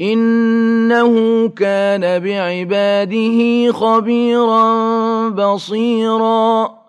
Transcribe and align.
إنه 0.00 1.48
كان 1.48 2.18
بعباده 2.18 3.72
خبيرا 3.72 5.28
بصيرا. 5.28 6.80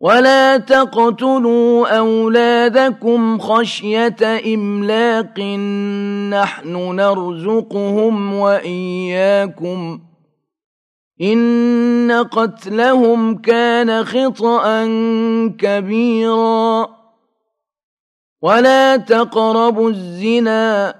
ولا 0.00 0.56
تقتلوا 0.56 1.98
أولادكم 1.98 3.38
خشية 3.38 4.16
إملاق 4.54 5.40
نحن 6.30 6.76
نرزقهم 6.96 8.34
وإياكم. 8.34 10.00
إن 11.22 12.28
قتلهم 12.30 13.36
كان 13.36 14.04
خطأ 14.04 14.86
كبيرا. 15.58 16.88
ولا 18.42 18.96
تقربوا 18.96 19.90
الزنا 19.90 20.99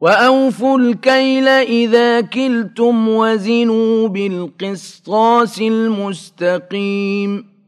وأوفوا 0.00 0.78
الكيل 0.78 1.48
إذا 1.48 2.20
كلتم 2.20 3.08
وزنوا 3.08 4.08
بالقسطاس 4.08 5.60
المستقيم. 5.60 7.58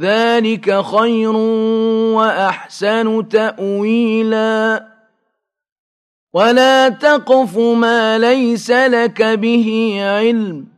ذلك 0.00 0.80
خير 0.84 1.36
وأحسن 2.16 3.28
تأويلا. 3.28 4.88
ولا 6.34 6.88
تقف 6.88 7.58
ما 7.58 8.18
ليس 8.18 8.70
لك 8.70 9.22
به 9.22 9.98
علم. 10.00 10.77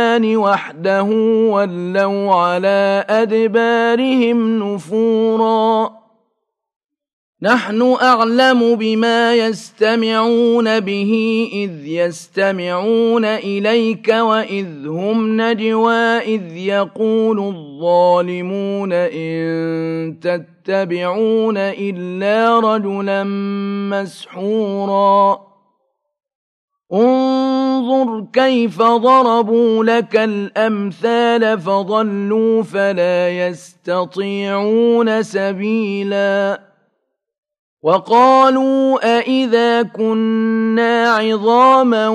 وحده 0.19 1.03
ولوا 1.51 2.35
على 2.35 3.05
أدبارهم 3.09 4.59
نفورا. 4.63 6.01
نحن 7.43 7.97
أعلم 8.01 8.75
بما 8.75 9.35
يستمعون 9.35 10.79
به 10.79 11.13
إذ 11.53 11.87
يستمعون 11.87 13.25
إليك 13.25 14.07
وإذ 14.07 14.87
هم 14.87 15.41
نجوى 15.41 16.17
إذ 16.17 16.57
يقول 16.57 17.39
الظالمون 17.39 18.93
إن 18.93 20.19
تتبعون 20.19 21.57
إلا 21.57 22.59
رجلا 22.59 23.23
مسحورا. 23.91 25.50
انظر 26.93 28.25
كيف 28.33 28.81
ضربوا 28.81 29.83
لك 29.83 30.15
الأمثال 30.15 31.59
فضلوا 31.59 32.63
فلا 32.63 33.29
يستطيعون 33.29 35.23
سبيلا. 35.23 36.61
وقالوا 37.83 39.17
أئذا 39.17 39.81
كنا 39.81 41.13
عظاما 41.13 42.07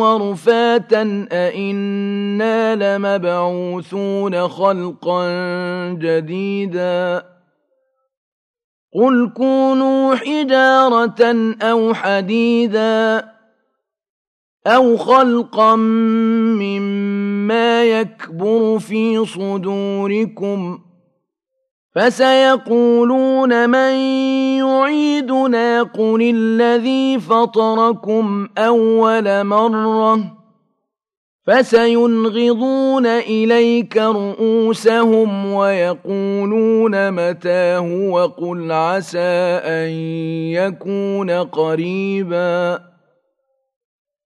ورفاتا 0.00 1.28
أئنا 1.32 2.74
لمبعوثون 2.74 4.48
خلقا 4.48 5.28
جديدا. 6.00 7.22
قل 8.94 9.32
كونوا 9.36 10.14
حجارة 10.14 11.54
أو 11.62 11.94
حديدا. 11.94 13.31
أو 14.66 14.96
خلقا 14.96 15.76
مما 16.56 17.84
يكبر 17.84 18.78
في 18.78 19.26
صدوركم 19.26 20.78
فسيقولون 21.94 23.70
من 23.70 23.94
يعيدنا 24.58 25.82
قل 25.82 26.32
الذي 26.34 27.20
فطركم 27.20 28.48
أول 28.58 29.44
مرة 29.44 30.20
فسينغضون 31.46 33.06
إليك 33.06 33.96
رؤوسهم 33.96 35.52
ويقولون 35.52 37.10
متاه 37.10 38.10
وقل 38.10 38.72
عسى 38.72 39.60
أن 39.64 39.90
يكون 40.54 41.30
قريباً 41.30 42.91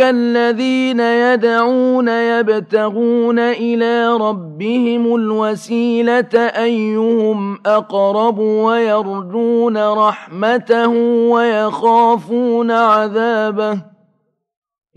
الذين 0.00 1.00
يدعون 1.00 2.08
يبتغون 2.08 3.38
إلى 3.38 4.08
ربهم 4.08 5.14
الوسيلة 5.14 6.34
أيهم 6.34 7.58
أقرب 7.66 8.38
ويرجون 8.38 9.76
رحمته 9.76 10.88
ويخافون 11.30 12.70
عذابه 12.70 13.78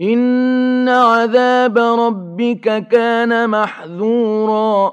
إن 0.02 0.88
عذاب 0.88 1.78
ربك 1.78 2.88
كان 2.88 3.50
محذورا 3.50 4.92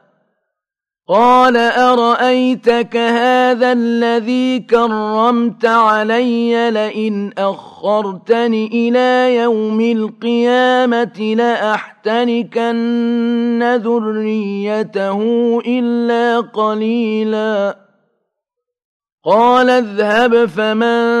قال 1.11 1.57
أرأيتك 1.57 2.97
هذا 2.97 3.71
الذي 3.71 4.59
كرمت 4.59 5.65
علي 5.65 6.71
لئن 6.71 7.31
أخرتني 7.37 8.67
إلى 8.67 9.35
يوم 9.35 9.81
القيامة 9.81 11.35
لأحتنكن 11.37 12.83
ذريته 13.83 15.19
إلا 15.67 16.39
قليلا 16.39 17.77
قال 19.25 19.69
اذهب 19.69 20.45
فمن 20.45 21.20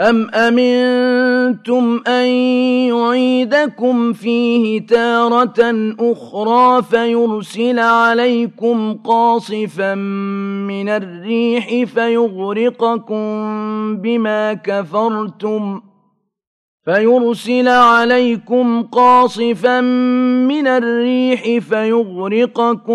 أَمْ 0.00 0.30
أَمِنتُمْ 0.34 2.00
أَن 2.06 2.26
يُعِيدَكُمْ 2.88 4.12
فِيهِ 4.12 4.86
تَارَةً 4.86 5.94
أُخْرَىٰ 6.00 6.82
فَيُرْسِلَ 6.82 7.78
عَلَيْكُمْ 7.78 8.94
قَاصِفًا 8.94 9.94
مِّنَ 10.64 10.88
الرِّيحِ 10.88 11.84
فَيُغْرِقَكُم 11.84 13.26
بِمَا 13.96 14.54
كَفَرْتُمْ 14.54 15.80
فيرسل 16.84 17.68
عليكم 17.68 18.82
قاصفا 18.82 19.80
من 20.50 20.66
الريح 20.66 21.58
فيغرقكم 21.68 22.94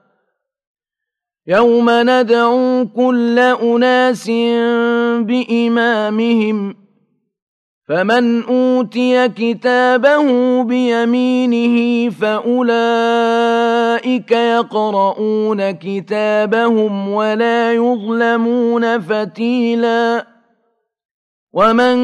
يوم 1.47 1.89
ندعو 1.89 2.87
كل 2.95 3.39
أناس 3.39 4.29
بإمامهم 5.25 6.75
فمن 7.87 8.43
أوتي 8.43 9.29
كتابه 9.29 10.63
بيمينه 10.63 12.09
فأولئك 12.09 12.71
يقرؤون 14.31 15.71
كتابهم 15.71 17.09
ولا 17.09 17.73
يظلمون 17.73 18.99
فتيلا 18.99 20.25
ومن 21.53 21.97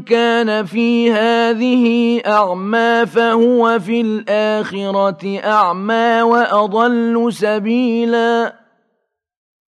كان 0.00 0.64
في 0.64 1.12
هذه 1.12 2.20
أعمى 2.26 3.06
فهو 3.06 3.78
في 3.78 4.00
الآخرة 4.00 5.40
أعمى 5.44 6.22
وأضل 6.22 7.28
سبيلاً 7.32 8.63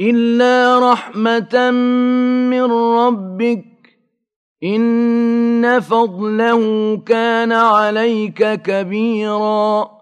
إلا 0.00 0.78
رحمة 0.92 1.70
من 2.50 2.72
ربك 2.72 3.64
إن 4.64 5.80
فضله 5.80 6.96
كان 6.96 7.52
عليك 7.52 8.62
كبيرا 8.62 9.94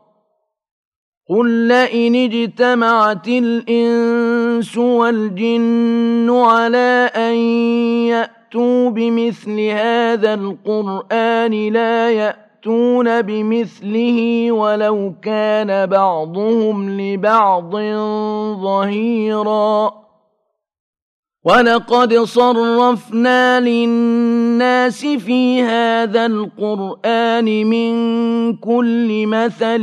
قل 1.29 1.69
لئن 1.69 2.15
اجتمعت 2.15 3.29
الإنس 3.29 4.79
والجن 4.79 6.31
على 6.31 7.11
أن 7.17 7.35
يأتوا 8.09 8.91
بمثل 8.91 9.61
هذا 9.61 10.35
القرآن 10.35 11.73
لا 11.73 12.11
يأتون 12.63 13.23
بمثله 13.23 14.53
ولو 14.53 15.15
كان 15.23 15.87
بعضهم 15.87 17.01
لبعض 17.01 17.77
ظهيراً. 18.63 20.03
ولقد 21.45 22.15
صرفنا 22.15 23.61
للناس 23.61 25.07
في 25.07 25.63
هذا 25.63 26.27
القرآن 26.27 27.67
من 27.67 27.93
كل 28.57 29.27
مثل 29.27 29.83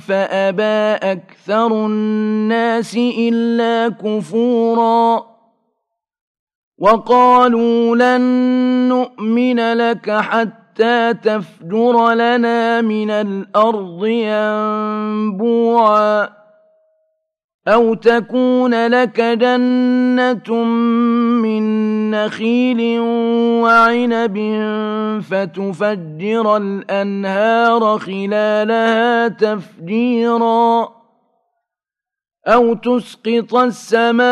فأبى 0.00 1.12
أكثر 1.12 1.66
الناس 1.66 2.96
إلا 3.18 3.88
كفورا. 3.88 5.22
وقالوا 6.78 7.96
لن 7.96 8.22
نؤمن 8.88 9.72
لك 9.72 10.10
حتى 10.10 10.65
تفجر 11.12 12.12
لنا 12.12 12.80
من 12.80 13.10
الأرض 13.10 14.06
ينبوعا 15.36 16.28
أو 17.68 17.94
تكون 17.94 18.86
لك 18.86 19.20
جنة 19.20 20.64
من 21.42 22.10
نخيل 22.10 23.00
وعنب 23.62 24.36
فتفجر 25.30 26.56
الأنهار 26.56 27.98
خلالها 27.98 29.28
تفجيرا 29.28 30.88
أو 32.46 32.74
تسقط 32.74 33.54
السماء 33.54 34.26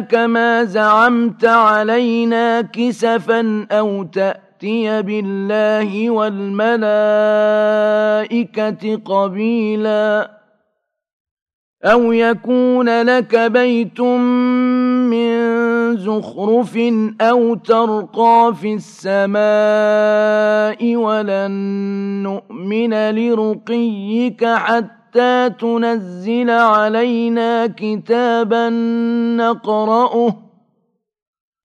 كما 0.00 0.64
زعمت 0.64 1.44
علينا 1.44 2.60
كسفا 2.60 3.66
أو 3.72 4.02
تأتي 4.02 4.45
بالله 5.02 6.10
والملائكة 6.10 6.76
قبيلاً 8.96 10.36
أو 11.84 12.12
يكون 12.12 13.02
لك 13.02 13.36
بيت 13.36 14.00
من 14.00 15.36
زخرف 15.96 16.78
أو 17.20 17.54
ترقى 17.54 18.54
في 18.60 18.74
السماء 18.74 19.36
ولن 20.96 21.50
نؤمن 22.22 23.10
لرقيك 23.10 24.44
حتى 24.44 25.50
تنزل 25.60 26.50
علينا 26.50 27.66
كتابا 27.66 28.68
نقرأه 29.36 30.45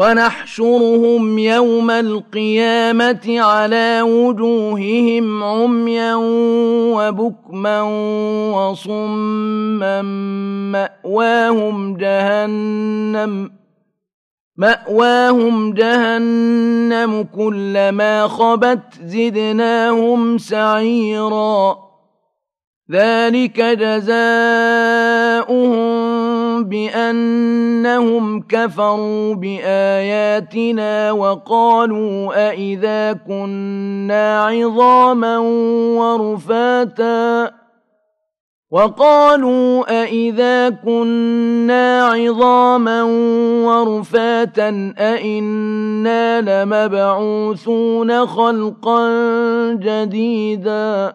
ونحشرهم 0.00 1.38
يوم 1.38 1.90
القيامة 1.90 3.40
على 3.40 4.02
وجوههم 4.02 5.44
عميا 5.44 6.14
وبكما 6.96 7.82
وصما 8.52 10.02
مأواهم 10.72 11.96
جهنم 11.96 13.50
مأواهم 14.56 15.72
جهنم 15.72 17.22
كلما 17.36 18.28
خبت 18.28 18.94
زدناهم 19.04 20.38
سعيرا. 20.38 21.76
ذلك 22.90 23.60
جزاؤهم 23.60 25.19
بأنهم 26.70 28.42
كفروا 28.48 29.34
بآياتنا 29.34 31.12
وقالوا 31.12 32.48
أئذا 32.48 33.12
كنا 33.12 34.44
عظاما 34.44 35.38
ورفاتا 35.98 37.50
وقالوا 38.70 40.02
أئذا 40.02 40.68
كنا 40.68 42.06
عظاما 42.06 43.02
ورفاتا 43.66 44.94
أئنا 44.98 46.40
لمبعوثون 46.40 48.26
خلقا 48.26 49.08
جديدا 49.72 51.14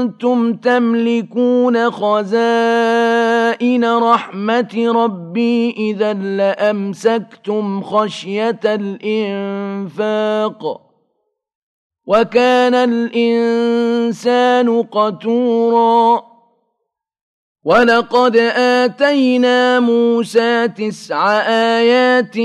أنتم 0.00 0.54
تملكون 0.54 1.90
خزائن 1.90 3.84
رحمة 3.84 4.92
ربي 4.94 5.70
إذا 5.70 6.12
لأمسكتم 6.12 7.82
خشية 7.82 8.60
الإنفاق 9.14 10.80
وكان 12.06 12.74
الإنسان 12.74 14.82
قتوراً 14.82 16.33
ولقد 17.64 18.36
آتينا 18.56 19.80
موسى 19.80 20.68
تسع 20.68 21.40
آيات 21.48 22.36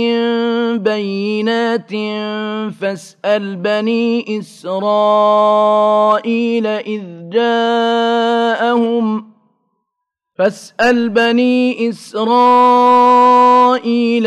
بينات 0.80 1.92
فاسأل 2.82 3.56
بني 3.56 4.40
إسرائيل 4.40 5.88
إذ 6.68 7.02
جاءهم 7.30 9.30
فاسأل 10.38 11.10
بني 11.10 11.90
إسرائيل 11.90 13.08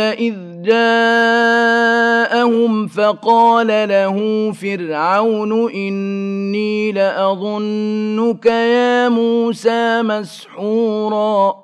إذ 0.00 0.51
جاءهم 0.62 2.62
فقال 2.86 3.66
له 3.66 4.52
فرعون 4.52 5.72
إني 5.72 6.92
لأظنك 6.92 8.46
يا 8.46 9.08
موسى 9.08 10.02
مسحورا. 10.02 11.62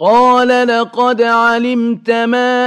قال 0.00 0.48
لقد 0.48 1.22
علمت 1.22 2.10
ما 2.10 2.66